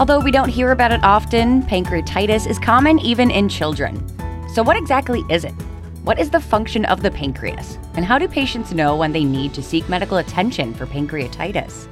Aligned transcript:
Although 0.00 0.20
we 0.20 0.30
don't 0.30 0.48
hear 0.48 0.70
about 0.70 0.92
it 0.92 1.04
often, 1.04 1.62
pancreatitis 1.64 2.46
is 2.46 2.58
common 2.58 2.98
even 3.00 3.30
in 3.30 3.50
children. 3.50 4.02
So, 4.54 4.62
what 4.62 4.78
exactly 4.78 5.26
is 5.28 5.44
it? 5.44 5.52
What 6.04 6.18
is 6.18 6.30
the 6.30 6.40
function 6.40 6.86
of 6.86 7.02
the 7.02 7.10
pancreas? 7.10 7.76
And 7.96 8.04
how 8.06 8.18
do 8.18 8.26
patients 8.26 8.72
know 8.72 8.96
when 8.96 9.12
they 9.12 9.24
need 9.24 9.52
to 9.52 9.62
seek 9.62 9.86
medical 9.90 10.16
attention 10.16 10.72
for 10.72 10.86
pancreatitis? 10.86 11.86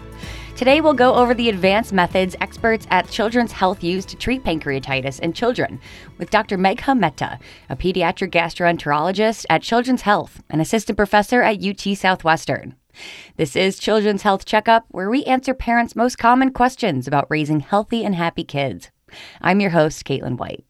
Today, 0.58 0.80
we'll 0.80 0.92
go 0.92 1.14
over 1.14 1.34
the 1.34 1.50
advanced 1.50 1.92
methods 1.92 2.34
experts 2.40 2.84
at 2.90 3.08
Children's 3.08 3.52
Health 3.52 3.84
use 3.84 4.04
to 4.06 4.16
treat 4.16 4.42
pancreatitis 4.42 5.20
in 5.20 5.32
children 5.32 5.80
with 6.18 6.30
Dr. 6.30 6.58
Megha 6.58 6.98
Mehta, 6.98 7.38
a 7.70 7.76
pediatric 7.76 8.32
gastroenterologist 8.32 9.46
at 9.48 9.62
Children's 9.62 10.02
Health, 10.02 10.42
and 10.50 10.60
assistant 10.60 10.96
professor 10.96 11.42
at 11.42 11.62
UT 11.62 11.96
Southwestern. 11.96 12.74
This 13.36 13.54
is 13.54 13.78
Children's 13.78 14.22
Health 14.22 14.46
Checkup, 14.46 14.86
where 14.88 15.08
we 15.08 15.22
answer 15.26 15.54
parents' 15.54 15.94
most 15.94 16.18
common 16.18 16.50
questions 16.50 17.06
about 17.06 17.30
raising 17.30 17.60
healthy 17.60 18.04
and 18.04 18.16
happy 18.16 18.42
kids. 18.42 18.90
I'm 19.40 19.60
your 19.60 19.70
host, 19.70 20.04
Caitlin 20.04 20.38
White. 20.38 20.64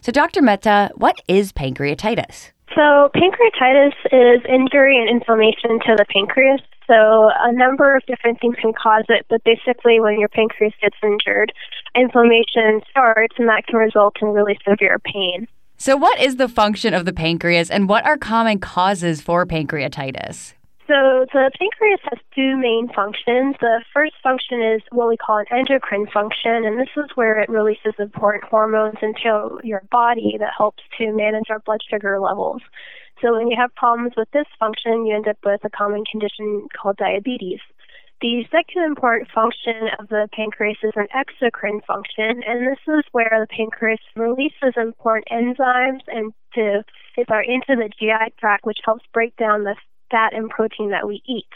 So, 0.00 0.10
Dr. 0.10 0.40
Mehta, 0.40 0.90
what 0.94 1.20
is 1.28 1.52
pancreatitis? 1.52 2.53
So, 2.74 3.10
pancreatitis 3.14 3.94
is 4.10 4.42
injury 4.48 4.98
and 4.98 5.08
inflammation 5.08 5.78
to 5.86 5.94
the 5.96 6.04
pancreas. 6.12 6.60
So, 6.88 7.30
a 7.38 7.52
number 7.52 7.94
of 7.96 8.04
different 8.06 8.40
things 8.40 8.56
can 8.60 8.72
cause 8.72 9.04
it, 9.08 9.26
but 9.30 9.42
basically, 9.44 10.00
when 10.00 10.18
your 10.18 10.28
pancreas 10.28 10.74
gets 10.80 10.96
injured, 11.02 11.52
inflammation 11.94 12.82
starts, 12.90 13.36
and 13.38 13.48
that 13.48 13.66
can 13.66 13.76
result 13.76 14.16
in 14.20 14.28
really 14.28 14.58
severe 14.68 14.98
pain. 14.98 15.46
So, 15.76 15.96
what 15.96 16.20
is 16.20 16.36
the 16.36 16.48
function 16.48 16.94
of 16.94 17.04
the 17.04 17.12
pancreas, 17.12 17.70
and 17.70 17.88
what 17.88 18.04
are 18.04 18.16
common 18.16 18.58
causes 18.58 19.20
for 19.20 19.46
pancreatitis? 19.46 20.54
So 20.86 21.24
the 21.32 21.50
pancreas 21.58 22.00
has 22.10 22.20
two 22.34 22.58
main 22.58 22.92
functions. 22.92 23.56
The 23.58 23.82
first 23.94 24.12
function 24.22 24.60
is 24.60 24.82
what 24.92 25.08
we 25.08 25.16
call 25.16 25.38
an 25.38 25.46
endocrine 25.50 26.06
function, 26.12 26.66
and 26.66 26.78
this 26.78 26.92
is 26.94 27.08
where 27.14 27.40
it 27.40 27.48
releases 27.48 27.94
important 27.98 28.44
hormones 28.44 28.98
into 29.00 29.60
your 29.64 29.82
body 29.90 30.36
that 30.38 30.52
helps 30.56 30.82
to 30.98 31.10
manage 31.12 31.48
our 31.48 31.60
blood 31.60 31.80
sugar 31.88 32.20
levels. 32.20 32.60
So 33.22 33.32
when 33.32 33.48
you 33.48 33.56
have 33.56 33.74
problems 33.74 34.12
with 34.14 34.30
this 34.32 34.44
function, 34.60 35.06
you 35.06 35.16
end 35.16 35.26
up 35.26 35.38
with 35.42 35.64
a 35.64 35.70
common 35.70 36.04
condition 36.04 36.68
called 36.76 36.98
diabetes. 36.98 37.60
The 38.20 38.44
second 38.52 38.84
important 38.84 39.30
function 39.30 39.88
of 39.98 40.08
the 40.08 40.28
pancreas 40.36 40.78
is 40.82 40.92
an 40.96 41.08
exocrine 41.16 41.84
function, 41.86 42.42
and 42.46 42.66
this 42.66 42.80
is 42.86 43.04
where 43.12 43.32
the 43.40 43.46
pancreas 43.48 44.00
releases 44.16 44.76
important 44.76 45.28
enzymes 45.32 46.00
and 46.08 46.34
to 46.54 46.84
into 47.16 47.76
the 47.76 47.90
GI 47.98 48.34
tract, 48.38 48.66
which 48.66 48.80
helps 48.84 49.04
break 49.12 49.34
down 49.36 49.64
the 49.64 49.76
fat 50.10 50.34
and 50.34 50.50
protein 50.50 50.90
that 50.90 51.06
we 51.06 51.22
eat. 51.26 51.48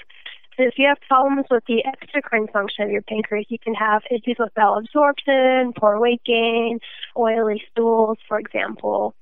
So 0.56 0.64
if 0.64 0.74
you 0.76 0.88
have 0.88 0.98
problems 1.06 1.46
with 1.50 1.62
the 1.68 1.84
exocrine 1.86 2.52
function 2.52 2.84
of 2.84 2.90
your 2.90 3.02
pancreas, 3.02 3.46
you 3.48 3.58
can 3.60 3.74
have 3.74 4.02
issues 4.10 4.36
with 4.40 4.52
bowel 4.54 4.78
absorption, 4.78 5.72
poor 5.78 6.00
weight 6.00 6.20
gain, 6.26 6.80
oily 7.16 7.62
stools, 7.70 8.18
for 8.26 8.40
example. 8.40 9.14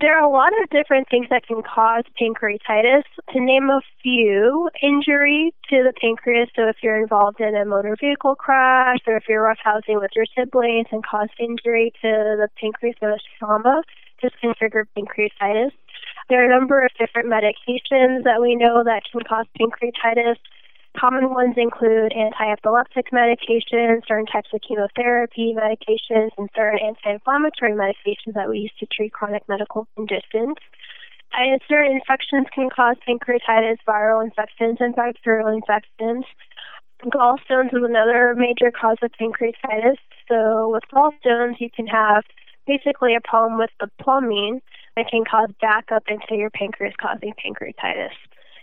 There 0.00 0.18
are 0.18 0.24
a 0.24 0.28
lot 0.28 0.50
of 0.60 0.68
different 0.70 1.08
things 1.08 1.28
that 1.30 1.46
can 1.46 1.62
cause 1.62 2.02
pancreatitis. 2.20 3.04
To 3.32 3.40
name 3.40 3.70
a 3.70 3.80
few, 4.02 4.68
injury 4.82 5.54
to 5.70 5.84
the 5.84 5.92
pancreas. 6.00 6.48
So 6.56 6.66
if 6.68 6.76
you're 6.82 7.00
involved 7.00 7.40
in 7.40 7.54
a 7.54 7.64
motor 7.64 7.96
vehicle 8.00 8.34
crash 8.34 8.98
or 9.06 9.16
if 9.16 9.24
you're 9.28 9.44
roughhousing 9.44 10.00
with 10.00 10.10
your 10.16 10.26
siblings 10.36 10.88
and 10.90 11.06
caused 11.06 11.30
injury 11.38 11.92
to 12.02 12.36
the 12.36 12.48
pancreas 12.60 12.96
or 13.00 13.16
trauma, 13.38 13.82
this 14.20 14.32
can 14.40 14.54
trigger 14.58 14.88
pancreatitis. 14.98 15.70
There 16.28 16.42
are 16.42 16.46
a 16.46 16.58
number 16.58 16.84
of 16.84 16.90
different 16.98 17.28
medications 17.28 18.24
that 18.24 18.40
we 18.40 18.56
know 18.56 18.82
that 18.82 19.02
can 19.12 19.20
cause 19.22 19.46
pancreatitis. 19.58 20.36
Common 20.98 21.30
ones 21.30 21.54
include 21.56 22.12
anti-epileptic 22.12 23.10
medications, 23.12 24.02
certain 24.08 24.26
types 24.26 24.48
of 24.52 24.60
chemotherapy 24.66 25.54
medications, 25.54 26.30
and 26.36 26.48
certain 26.56 26.80
anti-inflammatory 26.82 27.72
medications 27.72 28.34
that 28.34 28.48
we 28.48 28.58
use 28.60 28.72
to 28.80 28.86
treat 28.86 29.12
chronic 29.12 29.42
medical 29.48 29.86
conditions. 29.94 30.56
And 31.32 31.60
certain 31.68 31.92
infections 31.92 32.46
can 32.52 32.70
cause 32.74 32.96
pancreatitis, 33.06 33.76
viral 33.86 34.24
infections, 34.24 34.78
and 34.80 34.96
bacterial 34.96 35.48
infections. 35.48 36.24
Gallstones 37.04 37.74
is 37.74 37.84
another 37.84 38.34
major 38.34 38.72
cause 38.72 38.96
of 39.02 39.12
pancreatitis. 39.20 39.98
So 40.28 40.70
with 40.70 40.82
gallstones, 40.92 41.60
you 41.60 41.70
can 41.70 41.86
have 41.86 42.24
basically 42.66 43.14
a 43.14 43.20
problem 43.20 43.58
with 43.58 43.70
the 43.78 43.88
plumbing 44.02 44.60
that 44.96 45.10
can 45.10 45.24
cause 45.24 45.50
backup 45.60 46.04
into 46.08 46.34
your 46.34 46.50
pancreas, 46.50 46.94
causing 47.00 47.32
pancreatitis. 47.34 48.10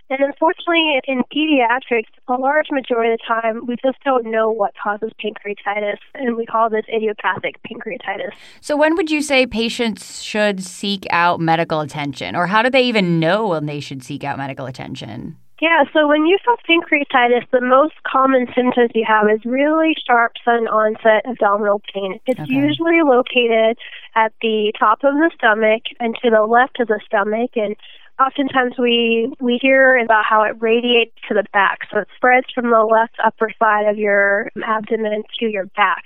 And 0.09 0.19
unfortunately, 0.21 0.99
in 1.07 1.23
pediatrics, 1.33 2.09
a 2.27 2.33
large 2.33 2.67
majority 2.71 3.13
of 3.13 3.19
the 3.19 3.25
time, 3.25 3.65
we 3.65 3.75
just 3.83 3.97
don't 4.03 4.29
know 4.29 4.49
what 4.51 4.73
causes 4.81 5.11
pancreatitis, 5.23 5.97
and 6.13 6.35
we 6.35 6.45
call 6.45 6.69
this 6.69 6.85
idiopathic 6.93 7.55
pancreatitis. 7.63 8.31
So, 8.59 8.75
when 8.75 8.95
would 8.95 9.09
you 9.09 9.21
say 9.21 9.47
patients 9.47 10.21
should 10.21 10.61
seek 10.61 11.07
out 11.09 11.39
medical 11.39 11.79
attention, 11.79 12.35
or 12.35 12.47
how 12.47 12.61
do 12.61 12.69
they 12.69 12.83
even 12.83 13.19
know 13.19 13.47
when 13.47 13.65
they 13.65 13.79
should 13.79 14.03
seek 14.03 14.23
out 14.23 14.37
medical 14.37 14.65
attention? 14.65 15.37
Yeah, 15.63 15.85
so 15.93 16.09
when 16.09 16.25
you 16.25 16.37
have 16.45 16.59
pancreatitis, 16.67 17.49
the 17.51 17.61
most 17.61 17.93
common 18.05 18.47
symptoms 18.53 18.91
you 18.93 19.05
have 19.07 19.29
is 19.29 19.45
really 19.45 19.95
sharp 20.05 20.33
sudden 20.43 20.67
onset 20.67 21.23
abdominal 21.25 21.81
pain. 21.93 22.19
It's 22.27 22.41
okay. 22.41 22.53
usually 22.53 22.99
located 23.01 23.77
at 24.13 24.33
the 24.41 24.73
top 24.77 25.05
of 25.05 25.13
the 25.13 25.31
stomach 25.33 25.83
and 26.01 26.17
to 26.21 26.29
the 26.29 26.41
left 26.41 26.81
of 26.81 26.89
the 26.89 26.99
stomach 27.05 27.51
and 27.55 27.77
oftentimes 28.19 28.73
we 28.77 29.31
we 29.39 29.57
hear 29.61 29.95
about 30.03 30.25
how 30.25 30.43
it 30.43 30.61
radiates 30.61 31.15
to 31.29 31.33
the 31.33 31.45
back. 31.53 31.87
So 31.89 31.99
it 31.99 32.09
spreads 32.13 32.47
from 32.53 32.69
the 32.69 32.83
left 32.83 33.15
upper 33.23 33.49
side 33.57 33.87
of 33.87 33.97
your 33.97 34.49
abdomen 34.67 35.23
to 35.39 35.45
your 35.45 35.67
back. 35.77 36.03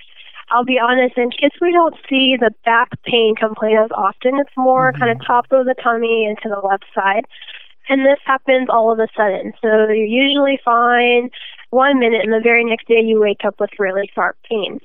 I'll 0.50 0.64
be 0.64 0.78
honest, 0.78 1.18
in 1.18 1.32
kids 1.32 1.56
we 1.60 1.72
don't 1.72 1.96
see 2.08 2.36
the 2.38 2.54
back 2.64 2.90
pain 3.02 3.34
complaint 3.34 3.80
as 3.80 3.90
often. 3.90 4.38
It's 4.38 4.56
more 4.56 4.92
mm-hmm. 4.92 5.02
kind 5.02 5.10
of 5.10 5.26
top 5.26 5.46
of 5.50 5.66
the 5.66 5.74
tummy 5.82 6.26
and 6.26 6.38
to 6.44 6.48
the 6.48 6.64
left 6.64 6.84
side. 6.94 7.26
And 7.88 8.04
this 8.04 8.18
happens 8.24 8.68
all 8.70 8.92
of 8.92 8.98
a 8.98 9.08
sudden. 9.16 9.52
So 9.62 9.68
you're 9.68 10.04
usually 10.04 10.60
fine 10.64 11.30
one 11.70 11.98
minute, 11.98 12.22
and 12.22 12.32
the 12.32 12.40
very 12.42 12.64
next 12.64 12.86
day 12.88 13.00
you 13.02 13.20
wake 13.20 13.44
up 13.44 13.60
with 13.60 13.70
really 13.78 14.10
sharp 14.14 14.36
pain. 14.48 14.80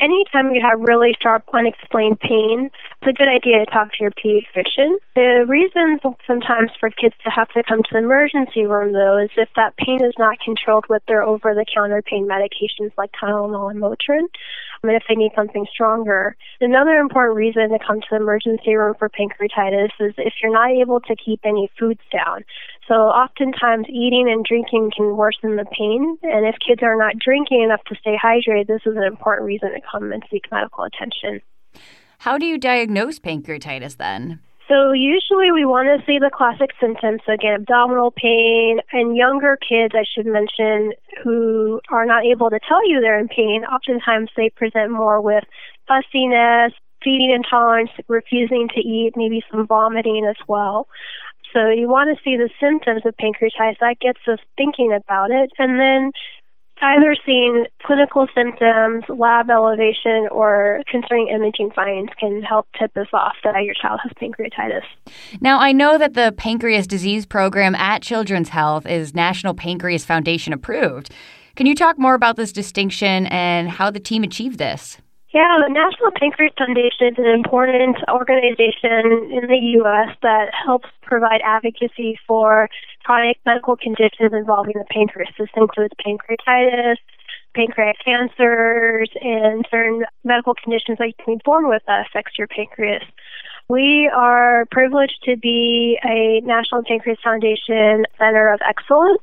Anytime 0.00 0.54
you 0.54 0.62
have 0.62 0.78
really 0.78 1.12
sharp, 1.20 1.42
unexplained 1.52 2.20
pain, 2.20 2.70
it's 3.02 3.10
a 3.10 3.12
good 3.12 3.26
idea 3.26 3.64
to 3.64 3.66
talk 3.66 3.90
to 3.90 3.98
your 3.98 4.12
pediatrician. 4.12 4.94
The 5.16 5.44
reason 5.48 5.98
sometimes 6.24 6.70
for 6.78 6.90
kids 6.90 7.16
to 7.24 7.30
have 7.30 7.48
to 7.50 7.64
come 7.66 7.82
to 7.82 7.88
the 7.90 7.98
emergency 7.98 8.64
room, 8.64 8.92
though, 8.92 9.18
is 9.18 9.30
if 9.36 9.48
that 9.56 9.76
pain 9.76 9.98
is 10.04 10.14
not 10.16 10.38
controlled 10.38 10.84
with 10.88 11.02
their 11.08 11.24
over 11.24 11.52
the 11.52 11.66
counter 11.66 12.00
pain 12.00 12.28
medications 12.28 12.92
like 12.96 13.10
Tylenol 13.20 13.72
and 13.72 13.80
Motrin, 13.82 14.26
and 14.84 14.92
if 14.92 15.02
they 15.08 15.16
need 15.16 15.32
something 15.34 15.66
stronger. 15.72 16.36
Another 16.60 16.98
important 16.98 17.36
reason 17.36 17.70
to 17.70 17.78
come 17.84 18.00
to 18.00 18.06
the 18.10 18.16
emergency 18.16 18.76
room 18.76 18.94
for 18.98 19.08
pancreatitis 19.08 19.90
is 19.98 20.14
if 20.16 20.34
you're 20.40 20.52
not 20.52 20.70
able 20.70 21.00
to 21.00 21.16
keep 21.16 21.40
any 21.44 21.70
foods 21.76 22.00
down. 22.12 22.44
So 22.88 22.94
oftentimes 22.94 23.86
eating 23.90 24.30
and 24.30 24.42
drinking 24.44 24.92
can 24.96 25.14
worsen 25.14 25.56
the 25.56 25.66
pain, 25.66 26.16
and 26.22 26.46
if 26.46 26.56
kids 26.66 26.82
are 26.82 26.96
not 26.96 27.18
drinking 27.18 27.62
enough 27.62 27.84
to 27.88 27.94
stay 28.00 28.16
hydrated, 28.16 28.66
this 28.66 28.80
is 28.86 28.96
an 28.96 29.02
important 29.02 29.46
reason 29.46 29.72
to 29.72 29.80
come 29.92 30.10
and 30.10 30.22
seek 30.30 30.44
medical 30.50 30.84
attention. 30.84 31.42
How 32.20 32.38
do 32.38 32.46
you 32.46 32.56
diagnose 32.56 33.18
pancreatitis 33.18 33.98
then? 33.98 34.40
So 34.68 34.92
usually 34.92 35.50
we 35.52 35.64
want 35.64 35.88
to 35.88 36.04
see 36.06 36.18
the 36.18 36.30
classic 36.32 36.70
symptoms. 36.80 37.20
So 37.24 37.32
again, 37.32 37.54
abdominal 37.54 38.10
pain 38.10 38.80
and 38.92 39.16
younger 39.16 39.56
kids, 39.56 39.94
I 39.94 40.04
should 40.04 40.26
mention, 40.26 40.92
who 41.22 41.80
are 41.90 42.04
not 42.04 42.24
able 42.24 42.50
to 42.50 42.58
tell 42.66 42.86
you 42.88 43.00
they're 43.00 43.18
in 43.18 43.28
pain. 43.28 43.64
Oftentimes 43.64 44.30
they 44.36 44.50
present 44.50 44.90
more 44.90 45.20
with 45.20 45.44
fussiness, 45.86 46.72
feeding 47.02 47.30
intolerance, 47.30 47.90
refusing 48.08 48.68
to 48.74 48.80
eat, 48.80 49.12
maybe 49.16 49.42
some 49.50 49.66
vomiting 49.66 50.26
as 50.28 50.36
well. 50.48 50.88
So 51.58 51.70
you 51.70 51.88
want 51.88 52.16
to 52.16 52.22
see 52.22 52.36
the 52.36 52.48
symptoms 52.60 53.02
of 53.04 53.16
pancreatitis. 53.16 53.78
That 53.80 53.96
gets 54.00 54.20
us 54.28 54.38
thinking 54.56 54.92
about 54.92 55.32
it. 55.32 55.50
And 55.58 55.80
then 55.80 56.12
either 56.80 57.16
seeing 57.26 57.66
clinical 57.82 58.28
symptoms, 58.32 59.02
lab 59.08 59.50
elevation, 59.50 60.28
or 60.30 60.82
concerning 60.88 61.28
imaging 61.34 61.72
findings 61.74 62.10
can 62.20 62.42
help 62.42 62.68
tip 62.78 62.96
us 62.96 63.08
off 63.12 63.34
that 63.42 63.64
your 63.64 63.74
child 63.74 63.98
has 64.04 64.12
pancreatitis. 64.12 64.84
Now, 65.40 65.58
I 65.58 65.72
know 65.72 65.98
that 65.98 66.14
the 66.14 66.32
Pancreas 66.36 66.86
Disease 66.86 67.26
Program 67.26 67.74
at 67.74 68.02
Children's 68.02 68.50
Health 68.50 68.86
is 68.86 69.12
National 69.12 69.52
Pancreas 69.52 70.04
Foundation 70.04 70.52
approved. 70.52 71.10
Can 71.56 71.66
you 71.66 71.74
talk 71.74 71.98
more 71.98 72.14
about 72.14 72.36
this 72.36 72.52
distinction 72.52 73.26
and 73.26 73.68
how 73.68 73.90
the 73.90 73.98
team 73.98 74.22
achieved 74.22 74.58
this? 74.58 74.98
Yeah, 75.30 75.60
the 75.60 75.68
National 75.68 76.10
Pancreas 76.16 76.54
Foundation 76.56 77.12
is 77.12 77.18
an 77.18 77.28
important 77.28 77.98
organization 78.08 79.28
in 79.28 79.44
the 79.44 79.60
U.S. 79.84 80.16
that 80.22 80.48
helps 80.56 80.88
provide 81.02 81.42
advocacy 81.44 82.18
for 82.26 82.70
chronic 83.04 83.36
medical 83.44 83.76
conditions 83.76 84.32
involving 84.32 84.72
the 84.72 84.86
pancreas. 84.88 85.28
This 85.38 85.50
includes 85.54 85.92
pancreatitis, 86.00 86.96
pancreatic 87.54 88.00
cancers, 88.02 89.10
and 89.20 89.66
certain 89.70 90.04
medical 90.24 90.54
conditions 90.54 90.96
that 90.96 91.08
you 91.08 91.18
can 91.22 91.34
be 91.34 91.40
born 91.44 91.68
with 91.68 91.82
that 91.86 92.06
affects 92.08 92.38
your 92.38 92.46
pancreas. 92.46 93.04
We 93.70 94.10
are 94.16 94.64
privileged 94.70 95.22
to 95.24 95.36
be 95.36 95.98
a 96.02 96.40
National 96.40 96.82
Pancreas 96.82 97.18
Foundation 97.22 98.06
Center 98.16 98.50
of 98.50 98.60
Excellence. 98.66 99.20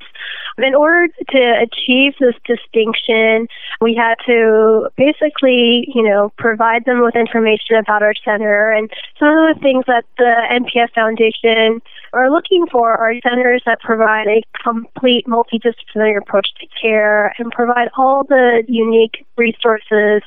In 0.59 0.75
order 0.75 1.07
to 1.31 1.53
achieve 1.63 2.13
this 2.19 2.36
distinction, 2.45 3.47
we 3.81 3.95
had 3.95 4.15
to 4.27 4.89
basically, 4.97 5.89
you 5.95 6.03
know, 6.03 6.31
provide 6.38 6.86
them 6.86 7.01
with 7.01 7.15
information 7.15 7.77
about 7.77 8.03
our 8.03 8.13
center. 8.24 8.71
And 8.71 8.92
some 9.18 9.30
of 9.30 9.56
the 9.56 9.59
things 9.63 9.86
that 9.88 10.06
the 10.19 10.36
NPF 10.51 10.91
Foundation 10.94 11.81
are 12.13 12.30
looking 12.30 12.68
for 12.71 12.95
are 12.95 13.15
centers 13.27 13.63
that 13.65 13.80
provide 13.81 14.27
a 14.27 14.44
complete 14.63 15.25
multidisciplinary 15.25 16.18
approach 16.18 16.50
to 16.59 16.68
care 16.80 17.33
and 17.39 17.51
provide 17.51 17.89
all 17.98 18.24
the 18.24 18.63
unique 18.68 19.25
resources 19.38 20.21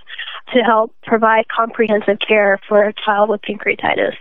to 0.54 0.60
help 0.60 0.94
provide 1.04 1.46
comprehensive 1.48 2.18
care 2.26 2.58
for 2.68 2.82
a 2.84 2.92
child 2.92 3.28
with 3.30 3.40
pancreatitis. 3.42 4.14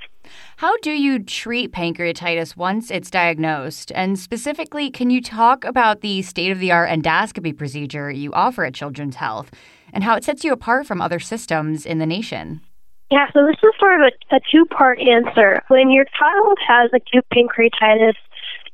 How 0.58 0.76
do 0.78 0.92
you 0.92 1.20
treat 1.20 1.72
pancreatitis 1.72 2.58
once 2.58 2.92
it's 2.92 3.10
diagnosed? 3.10 3.92
And 3.94 4.18
specifically, 4.18 4.90
can 4.90 5.10
you 5.10 5.22
talk 5.22 5.64
about 5.64 6.02
the 6.02 6.22
state 6.22 6.52
of 6.52 6.60
the 6.60 6.72
art 6.72 6.90
endoscopy 6.90 7.56
procedure 7.58 8.12
you 8.12 8.34
offer 8.34 8.66
at 8.66 8.74
Children's 8.74 9.18
Health 9.18 9.52
and 9.94 10.04
how 10.04 10.16
it 10.16 10.24
sets 10.24 10.44
you 10.44 10.52
apart 10.52 10.86
from 10.86 11.02
other 11.02 11.20
systems 11.20 11.86
in 11.86 12.00
the 12.00 12.06
nation? 12.06 12.62
Yeah, 13.10 13.28
so 13.32 13.46
this 13.46 13.56
is 13.64 13.72
sort 13.80 14.02
of 14.02 14.12
a, 14.12 14.36
a 14.36 14.40
two 14.52 14.66
part 14.66 15.00
answer. 15.00 15.64
When 15.70 15.90
your 15.90 16.06
child 16.20 16.58
has 16.68 16.92
acute 16.94 17.26
pancreatitis, 17.34 18.16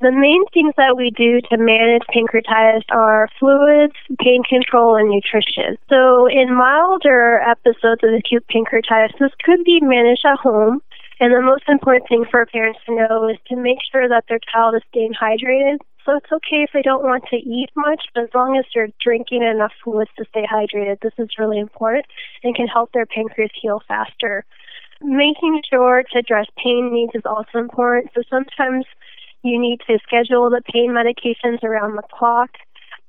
the 0.04 0.12
main 0.12 0.44
things 0.54 0.74
that 0.76 0.98
we 0.98 1.10
do 1.12 1.40
to 1.50 1.58
manage 1.58 2.04
pancreatitis 2.14 2.84
are 2.90 3.30
fluids, 3.40 3.96
pain 4.20 4.44
control, 4.44 4.96
and 4.96 5.10
nutrition. 5.10 5.78
So, 5.90 6.28
in 6.28 6.54
milder 6.54 7.40
episodes 7.40 8.04
of 8.04 8.14
acute 8.14 8.46
pancreatitis, 8.52 9.18
this 9.20 9.32
could 9.44 9.64
be 9.64 9.80
managed 9.82 10.26
at 10.26 10.38
home. 10.38 10.82
And 11.20 11.32
the 11.32 11.42
most 11.42 11.64
important 11.70 12.10
thing 12.10 12.26
for 12.30 12.46
parents 12.46 12.80
to 12.86 12.96
know 12.96 13.30
is 13.30 13.38
to 13.48 13.56
make 13.56 13.78
sure 13.90 14.10
that 14.10 14.26
their 14.28 14.40
child 14.52 14.76
is 14.76 14.82
staying 14.90 15.14
hydrated. 15.14 15.78
So 16.06 16.18
it's 16.18 16.32
okay 16.32 16.68
if 16.68 16.72
they 16.74 16.82
don't 16.82 17.04
want 17.04 17.24
to 17.30 17.38
eat 17.38 17.70
much, 17.78 18.04
but 18.14 18.26
as 18.26 18.30
long 18.36 18.58
as 18.58 18.66
they're 18.74 18.90
drinking 19.02 19.42
enough 19.42 19.72
fluids 19.84 20.12
to 20.18 20.26
stay 20.30 20.46
hydrated, 20.46 21.00
this 21.00 21.14
is 21.18 21.40
really 21.40 21.60
important 21.60 22.06
and 22.44 22.54
can 22.54 22.68
help 22.68 22.92
their 22.92 23.06
pancreas 23.06 23.52
heal 23.56 23.82
faster. 23.88 24.44
Making 25.02 25.62
sure 25.70 26.04
to 26.12 26.20
address 26.20 26.48
pain 26.62 26.92
needs 26.92 27.14
is 27.16 27.24
also 27.26 27.58
important. 27.58 28.12
So 28.16 28.24
sometimes 28.30 28.86
you 29.44 29.60
need 29.60 29.80
to 29.88 30.00
schedule 30.04 30.50
the 30.50 30.62
pain 30.72 30.92
medications 30.92 31.63
around 31.63 31.95
the 31.95 32.04
clock. 32.18 32.50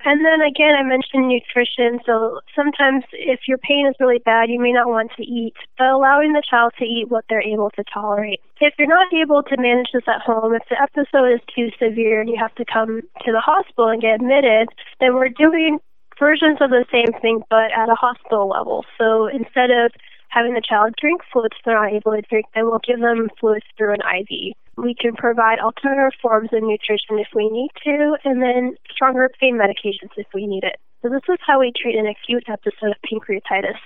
And 0.06 0.22
then 0.22 0.42
again, 0.42 0.75
I 0.75 0.82
mentioned 0.82 1.28
nutrition. 1.28 1.98
So 2.04 2.40
sometimes 2.54 3.04
if 3.12 3.48
your 3.48 3.56
pain 3.56 3.86
is 3.88 3.94
really 3.98 4.19
bad, 4.19 4.50
you 4.50 4.60
may 4.60 4.72
not 4.72 4.86
want 4.86 5.12
to 5.16 5.22
eat, 5.22 5.54
but 5.78 5.86
allowing 5.86 6.34
the 6.34 6.42
child 6.48 6.72
to 6.78 6.84
eat 6.84 7.08
what 7.08 7.25
they're 7.28 7.40
able 7.40 7.70
to 7.70 7.84
tolerate. 7.84 8.40
If 8.60 8.75
you're 8.78 8.88
not 8.88 9.06
able 9.14 9.42
to 9.44 9.56
manage 9.56 9.88
this 9.94 10.04
at 10.06 10.20
home, 10.20 10.52
if 10.52 10.62
the 10.69 10.81
episode 10.81 11.32
is 11.32 11.40
too 11.54 11.70
severe 11.81 12.20
and 12.20 12.28
you 12.28 12.36
have 12.38 12.54
to 12.56 12.66
come 12.70 13.00
to 13.25 13.32
the 13.32 13.40
hospital 13.40 13.88
and 13.88 14.02
get 14.02 14.16
admitted, 14.16 14.69
then 15.00 15.14
we're 15.14 15.31
doing 15.31 15.78
versions 16.19 16.58
of 16.60 16.69
the 16.70 16.84
same 16.92 17.19
thing, 17.22 17.42
but 17.48 17.72
at 17.72 17.88
a 17.88 17.94
hospital 17.94 18.48
level. 18.48 18.84
So 18.98 19.26
instead 19.26 19.70
of 19.70 19.90
having 20.28 20.52
the 20.52 20.62
child 20.62 20.94
drink 21.00 21.22
fluids 21.32 21.56
they're 21.64 21.81
not 21.81 21.92
able 21.92 22.12
to 22.12 22.22
drink, 22.28 22.46
then 22.54 22.66
we'll 22.66 22.81
give 22.86 23.00
them 23.00 23.31
fluids 23.40 23.64
through 23.78 23.94
an 23.94 24.00
IV. 24.02 24.54
We 24.76 24.94
can 24.94 25.14
provide 25.14 25.58
alternative 25.60 26.18
forms 26.20 26.50
of 26.52 26.62
nutrition 26.62 27.18
if 27.18 27.28
we 27.34 27.48
need 27.48 27.70
to, 27.84 28.16
and 28.24 28.42
then 28.42 28.76
stronger 28.90 29.30
pain 29.40 29.56
medications 29.56 30.10
if 30.16 30.26
we 30.34 30.46
need 30.46 30.64
it. 30.64 30.76
So 31.02 31.08
this 31.08 31.22
is 31.28 31.38
how 31.46 31.60
we 31.60 31.72
treat 31.76 31.96
an 31.96 32.06
acute 32.06 32.44
episode 32.48 32.90
of 32.90 32.96
pancreatitis. 33.04 33.78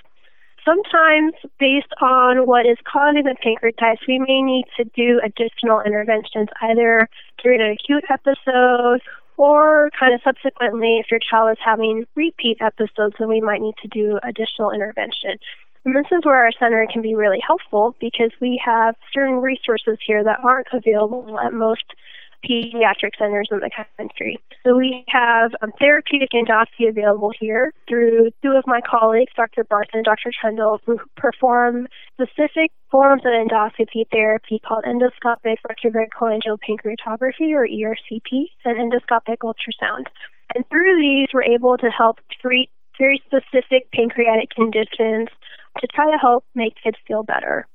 Sometimes, 0.64 1.32
based 1.58 1.92
on 2.00 2.46
what 2.46 2.66
is 2.66 2.76
causing 2.84 3.24
the 3.24 3.36
pancreatitis, 3.44 4.06
we 4.06 4.18
may 4.18 4.42
need 4.42 4.66
to 4.76 4.84
do 4.94 5.20
additional 5.24 5.80
interventions, 5.80 6.48
either 6.62 7.08
during 7.42 7.60
an 7.60 7.70
acute 7.72 8.04
episode 8.10 9.00
or 9.36 9.90
kind 9.98 10.12
of 10.12 10.20
subsequently 10.22 10.98
if 10.98 11.10
your 11.10 11.20
child 11.20 11.50
is 11.52 11.58
having 11.64 12.04
repeat 12.16 12.58
episodes, 12.60 13.14
then 13.18 13.28
we 13.28 13.40
might 13.40 13.60
need 13.60 13.76
to 13.80 13.88
do 13.88 14.18
additional 14.22 14.72
intervention. 14.72 15.38
And 15.84 15.94
this 15.94 16.06
is 16.10 16.24
where 16.24 16.44
our 16.44 16.52
center 16.58 16.86
can 16.92 17.02
be 17.02 17.14
really 17.14 17.40
helpful 17.44 17.94
because 18.00 18.30
we 18.40 18.60
have 18.64 18.94
certain 19.12 19.36
resources 19.36 19.98
here 20.06 20.22
that 20.24 20.40
aren't 20.42 20.68
available 20.72 21.38
at 21.40 21.52
most 21.52 21.84
pediatric 22.44 23.18
centers 23.18 23.48
in 23.50 23.58
the 23.58 23.70
country. 23.98 24.38
So 24.64 24.76
we 24.76 25.04
have 25.08 25.52
um, 25.62 25.72
therapeutic 25.78 26.30
endoscopy 26.34 26.88
available 26.88 27.32
here 27.38 27.72
through 27.88 28.30
two 28.42 28.52
of 28.52 28.64
my 28.66 28.80
colleagues, 28.88 29.32
Dr. 29.36 29.64
Barth 29.64 29.88
and 29.92 30.04
Dr. 30.04 30.30
Troendle, 30.30 30.78
who 30.86 30.98
perform 31.16 31.88
specific 32.14 32.70
forms 32.90 33.22
of 33.24 33.32
endoscopy 33.32 34.04
therapy 34.12 34.60
called 34.66 34.84
endoscopic 34.84 35.56
retrograde 35.68 36.10
cholangiopancreatography 36.10 37.52
or 37.52 37.66
ERCP 37.66 38.46
and 38.64 38.92
endoscopic 38.92 39.38
ultrasound. 39.42 40.06
And 40.54 40.64
through 40.70 41.00
these, 41.00 41.28
we're 41.34 41.42
able 41.42 41.76
to 41.78 41.90
help 41.90 42.18
treat 42.40 42.70
very 42.98 43.22
specific 43.26 43.90
pancreatic 43.92 44.50
conditions 44.50 45.28
to 45.78 45.86
try 45.86 46.10
to 46.10 46.18
help 46.18 46.44
make 46.54 46.74
kids 46.82 46.96
feel 47.06 47.22
better. 47.22 47.66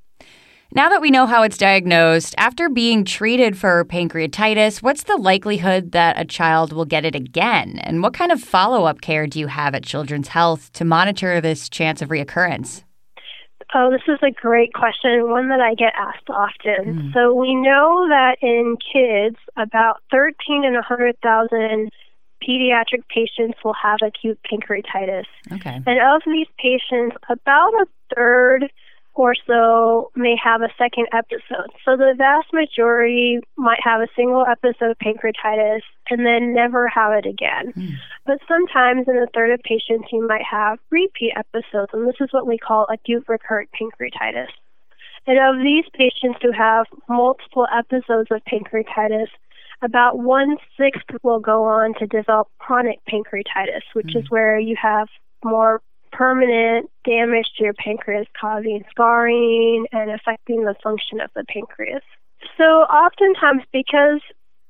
Now 0.75 0.89
that 0.89 1.01
we 1.01 1.11
know 1.11 1.27
how 1.27 1.43
it's 1.43 1.57
diagnosed, 1.57 2.33
after 2.39 2.67
being 2.67 3.05
treated 3.05 3.55
for 3.55 3.85
pancreatitis, 3.85 4.81
what's 4.81 5.03
the 5.03 5.17
likelihood 5.17 5.91
that 5.91 6.19
a 6.19 6.25
child 6.25 6.73
will 6.73 6.85
get 6.85 7.05
it 7.05 7.13
again? 7.13 7.77
And 7.83 8.01
what 8.01 8.15
kind 8.15 8.31
of 8.31 8.41
follow 8.41 8.85
up 8.85 8.99
care 8.99 9.27
do 9.27 9.39
you 9.39 9.45
have 9.47 9.75
at 9.75 9.83
Children's 9.83 10.29
Health 10.29 10.73
to 10.73 10.83
monitor 10.83 11.39
this 11.39 11.69
chance 11.69 12.01
of 12.01 12.09
reoccurrence? 12.09 12.83
Oh, 13.75 13.91
this 13.91 14.01
is 14.07 14.19
a 14.23 14.31
great 14.31 14.73
question, 14.73 15.29
one 15.29 15.49
that 15.49 15.59
I 15.59 15.75
get 15.75 15.93
asked 15.95 16.29
often. 16.29 17.11
Mm. 17.11 17.13
So 17.13 17.33
we 17.35 17.53
know 17.53 18.07
that 18.09 18.37
in 18.41 18.77
kids, 18.77 19.37
about 19.55 20.01
13 20.11 20.63
in 20.63 20.73
100,000 20.73 21.89
pediatric 22.47 23.03
patients 23.09 23.57
will 23.63 23.75
have 23.81 23.99
acute 24.01 24.39
pancreatitis. 24.51 25.25
Okay. 25.51 25.81
And 25.85 25.99
of 25.99 26.21
these 26.25 26.47
patients, 26.57 27.15
about 27.29 27.73
a 27.73 27.85
third 28.15 28.71
or 29.15 29.35
so 29.45 30.11
may 30.15 30.35
have 30.43 30.61
a 30.61 30.69
second 30.77 31.07
episode. 31.13 31.69
So 31.85 31.95
the 31.95 32.15
vast 32.17 32.47
majority 32.51 33.39
might 33.57 33.79
have 33.83 34.01
a 34.01 34.07
single 34.15 34.43
episode 34.45 34.91
of 34.91 34.97
pancreatitis 34.97 35.81
and 36.09 36.25
then 36.25 36.53
never 36.53 36.87
have 36.87 37.13
it 37.13 37.25
again. 37.27 37.73
Mm. 37.77 37.91
But 38.25 38.39
sometimes 38.47 39.07
in 39.07 39.17
a 39.17 39.27
third 39.33 39.51
of 39.51 39.59
patients, 39.61 40.09
you 40.11 40.27
might 40.27 40.43
have 40.49 40.79
repeat 40.89 41.33
episodes, 41.37 41.91
and 41.93 42.07
this 42.07 42.15
is 42.19 42.29
what 42.31 42.47
we 42.47 42.57
call 42.57 42.87
acute 42.91 43.25
recurrent 43.27 43.69
pancreatitis. 43.79 44.49
And 45.27 45.37
of 45.39 45.63
these 45.63 45.85
patients 45.93 46.39
who 46.41 46.51
have 46.51 46.87
multiple 47.07 47.67
episodes 47.71 48.29
of 48.31 48.41
pancreatitis, 48.51 49.27
about 49.83 50.19
one 50.19 50.57
sixth 50.77 51.05
will 51.23 51.39
go 51.39 51.63
on 51.65 51.93
to 51.99 52.07
develop 52.07 52.47
chronic 52.59 52.99
pancreatitis, 53.11 53.81
which 53.93 54.07
mm. 54.07 54.19
is 54.19 54.29
where 54.29 54.59
you 54.59 54.75
have 54.81 55.07
more 55.43 55.81
permanent 56.11 56.89
damage 57.05 57.47
to 57.57 57.63
your 57.63 57.73
pancreas, 57.73 58.27
causing 58.39 58.83
scarring 58.89 59.85
and 59.91 60.11
affecting 60.11 60.63
the 60.63 60.75
function 60.83 61.19
of 61.19 61.29
the 61.35 61.43
pancreas. 61.45 62.03
So, 62.57 62.63
oftentimes, 62.63 63.63
because 63.71 64.21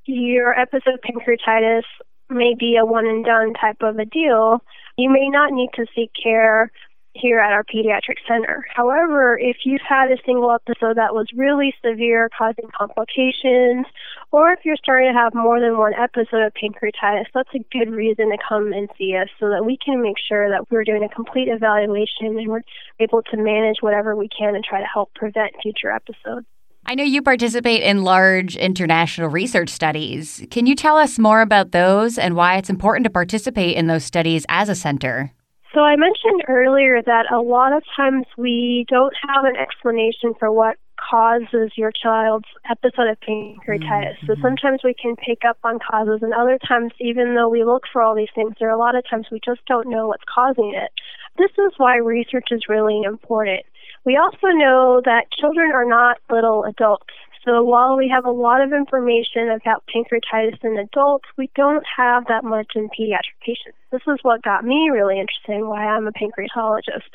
your 0.05 0.57
episode 0.57 0.95
of 0.95 1.01
pancreatitis 1.01 1.83
may 2.29 2.55
be 2.57 2.77
a 2.77 2.85
one 2.85 3.05
and 3.05 3.25
done 3.25 3.53
type 3.53 3.81
of 3.81 3.99
a 3.99 4.05
deal, 4.05 4.61
you 4.97 5.09
may 5.09 5.29
not 5.29 5.51
need 5.51 5.69
to 5.75 5.85
seek 5.95 6.11
care 6.21 6.71
here 7.13 7.39
at 7.39 7.51
our 7.51 7.63
pediatric 7.63 8.17
center. 8.27 8.65
However, 8.75 9.37
if 9.37 9.57
you've 9.65 9.81
had 9.87 10.11
a 10.11 10.17
single 10.25 10.51
episode 10.51 10.97
that 10.97 11.13
was 11.13 11.27
really 11.35 11.73
severe, 11.83 12.29
causing 12.37 12.69
complications, 12.77 13.85
or 14.31 14.51
if 14.51 14.59
you're 14.65 14.77
starting 14.77 15.11
to 15.11 15.17
have 15.17 15.33
more 15.33 15.59
than 15.59 15.77
one 15.77 15.93
episode 15.93 16.41
of 16.41 16.53
pancreatitis, 16.53 17.25
that's 17.33 17.53
a 17.53 17.65
good 17.71 17.91
reason 17.91 18.31
to 18.31 18.37
come 18.47 18.73
and 18.73 18.89
see 18.97 19.15
us 19.15 19.29
so 19.39 19.49
that 19.49 19.65
we 19.65 19.77
can 19.77 20.01
make 20.01 20.17
sure 20.17 20.49
that 20.49 20.71
we're 20.71 20.83
doing 20.83 21.03
a 21.03 21.09
complete 21.09 21.47
evaluation 21.49 22.37
and 22.37 22.47
we're 22.47 22.63
able 22.99 23.21
to 23.21 23.37
manage 23.37 23.77
whatever 23.81 24.15
we 24.15 24.27
can 24.27 24.55
and 24.55 24.63
try 24.63 24.79
to 24.79 24.87
help 24.91 25.13
prevent 25.13 25.53
future 25.61 25.91
episodes. 25.91 26.47
I 26.85 26.95
know 26.95 27.03
you 27.03 27.21
participate 27.21 27.81
in 27.81 28.03
large 28.03 28.57
international 28.57 29.29
research 29.29 29.69
studies. 29.69 30.45
Can 30.51 30.65
you 30.65 30.75
tell 30.75 30.97
us 30.97 31.17
more 31.17 31.41
about 31.41 31.71
those 31.71 32.17
and 32.17 32.35
why 32.35 32.57
it's 32.57 32.69
important 32.69 33.05
to 33.05 33.09
participate 33.09 33.77
in 33.77 33.87
those 33.87 34.03
studies 34.03 34.45
as 34.49 34.67
a 34.67 34.75
center? 34.75 35.31
So 35.73 35.81
I 35.81 35.95
mentioned 35.95 36.43
earlier 36.47 37.01
that 37.01 37.31
a 37.31 37.41
lot 37.41 37.73
of 37.73 37.83
times 37.95 38.25
we 38.37 38.85
don't 38.89 39.13
have 39.27 39.43
an 39.45 39.55
explanation 39.55 40.33
for 40.37 40.51
what 40.51 40.77
causes 41.09 41.71
your 41.75 41.91
child's 41.91 42.47
episode 42.69 43.07
of 43.09 43.19
pancreatitis. 43.27 44.17
Mm-hmm. 44.21 44.27
So 44.27 44.35
sometimes 44.41 44.81
we 44.83 44.93
can 44.93 45.15
pick 45.15 45.39
up 45.47 45.57
on 45.63 45.79
causes, 45.79 46.19
and 46.21 46.33
other 46.33 46.59
times, 46.67 46.91
even 46.99 47.35
though 47.35 47.49
we 47.49 47.63
look 47.63 47.83
for 47.91 48.01
all 48.01 48.15
these 48.15 48.29
things, 48.35 48.53
there 48.59 48.69
are 48.69 48.75
a 48.75 48.77
lot 48.77 48.95
of 48.95 49.03
times 49.09 49.27
we 49.31 49.39
just 49.43 49.65
don't 49.65 49.89
know 49.89 50.07
what's 50.07 50.23
causing 50.33 50.73
it. 50.75 50.91
This 51.37 51.51
is 51.57 51.73
why 51.77 51.97
research 51.97 52.49
is 52.51 52.69
really 52.69 53.01
important. 53.03 53.65
We 54.05 54.17
also 54.17 54.47
know 54.47 55.01
that 55.05 55.31
children 55.31 55.71
are 55.73 55.85
not 55.85 56.17
little 56.29 56.65
adults. 56.65 57.13
So 57.45 57.61
while 57.61 57.97
we 57.97 58.07
have 58.07 58.25
a 58.25 58.31
lot 58.31 58.61
of 58.61 58.71
information 58.71 59.49
about 59.49 59.83
pancreatitis 59.93 60.63
in 60.63 60.77
adults, 60.77 61.25
we 61.37 61.49
don't 61.55 61.83
have 61.97 62.25
that 62.27 62.45
much 62.45 62.71
in 62.75 62.87
pediatric 62.87 63.35
patients. 63.45 63.77
This 63.91 64.01
is 64.07 64.19
what 64.21 64.41
got 64.43 64.63
me 64.63 64.89
really 64.91 65.19
interested 65.19 65.55
in 65.57 65.67
why 65.67 65.85
I'm 65.85 66.07
a 66.07 66.11
pancreatologist. 66.11 67.11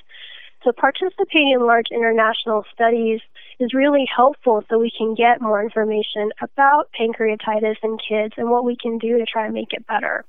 So 0.64 0.72
participating 0.72 1.52
in 1.52 1.66
large 1.66 1.86
international 1.90 2.64
studies 2.74 3.20
is 3.58 3.72
really 3.72 4.06
helpful 4.14 4.64
so 4.68 4.78
we 4.78 4.92
can 4.96 5.14
get 5.14 5.40
more 5.40 5.62
information 5.62 6.30
about 6.42 6.90
pancreatitis 6.98 7.76
in 7.82 7.96
kids 7.96 8.34
and 8.36 8.50
what 8.50 8.64
we 8.64 8.76
can 8.76 8.98
do 8.98 9.18
to 9.18 9.24
try 9.24 9.46
and 9.46 9.54
make 9.54 9.72
it 9.72 9.86
better. 9.86 10.24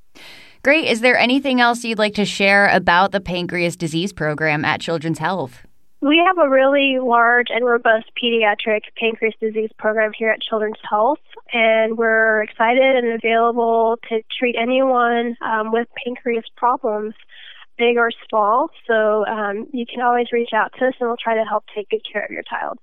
Great. 0.63 0.85
Is 0.85 1.01
there 1.01 1.17
anything 1.17 1.59
else 1.59 1.83
you'd 1.83 1.97
like 1.97 2.13
to 2.15 2.25
share 2.25 2.69
about 2.69 3.11
the 3.11 3.19
pancreas 3.19 3.75
disease 3.75 4.13
program 4.13 4.63
at 4.63 4.81
Children's 4.81 5.19
Health? 5.19 5.65
We 6.01 6.23
have 6.25 6.37
a 6.37 6.49
really 6.49 6.97
large 7.01 7.47
and 7.49 7.65
robust 7.65 8.05
pediatric 8.21 8.81
pancreas 8.97 9.35
disease 9.41 9.69
program 9.77 10.11
here 10.17 10.29
at 10.29 10.41
Children's 10.41 10.77
Health, 10.89 11.19
and 11.51 11.97
we're 11.97 12.41
excited 12.41 13.03
and 13.03 13.21
available 13.21 13.97
to 14.07 14.21
treat 14.39 14.55
anyone 14.57 15.35
um, 15.41 15.73
with 15.73 15.89
pancreas 16.01 16.45
problems, 16.55 17.15
big 17.77 17.97
or 17.97 18.11
small. 18.29 18.69
So 18.87 19.25
um, 19.25 19.67
you 19.73 19.85
can 19.85 19.99
always 20.01 20.27
reach 20.31 20.51
out 20.53 20.71
to 20.79 20.87
us, 20.87 20.93
and 21.01 21.09
we'll 21.09 21.17
try 21.21 21.35
to 21.35 21.43
help 21.43 21.65
take 21.75 21.89
good 21.89 22.05
care 22.09 22.23
of 22.23 22.31
your 22.31 22.43
child. 22.43 22.79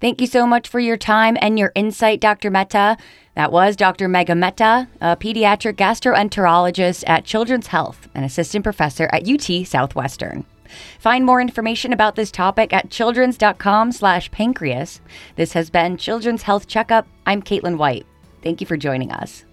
Thank 0.00 0.22
you 0.22 0.26
so 0.26 0.46
much 0.46 0.66
for 0.66 0.80
your 0.80 0.96
time 0.96 1.36
and 1.42 1.58
your 1.58 1.70
insight, 1.74 2.18
Dr. 2.18 2.50
Mehta. 2.50 2.96
That 3.34 3.52
was 3.52 3.76
Dr. 3.76 4.08
Megha 4.08 4.36
Mehta, 4.36 4.88
a 5.02 5.16
pediatric 5.16 5.74
gastroenterologist 5.74 7.04
at 7.06 7.26
Children's 7.26 7.68
Health 7.68 8.08
and 8.14 8.24
assistant 8.24 8.64
professor 8.64 9.08
at 9.12 9.28
UT 9.28 9.66
Southwestern. 9.66 10.46
Find 10.98 11.24
more 11.24 11.40
information 11.40 11.92
about 11.92 12.16
this 12.16 12.30
topic 12.30 12.72
at 12.72 12.90
children's.com 12.90 13.92
slash 13.92 14.30
pancreas. 14.30 15.00
This 15.36 15.52
has 15.52 15.70
been 15.70 15.96
Children's 15.96 16.42
Health 16.42 16.66
Checkup. 16.66 17.06
I'm 17.26 17.42
Caitlin 17.42 17.78
White. 17.78 18.06
Thank 18.42 18.60
you 18.60 18.66
for 18.66 18.76
joining 18.76 19.10
us. 19.10 19.44